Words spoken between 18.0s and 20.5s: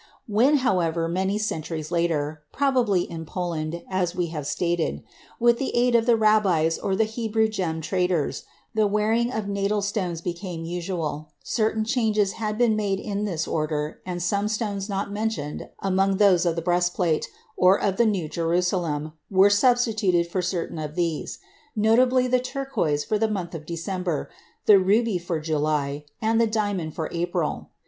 New Jerusalem, were substituted for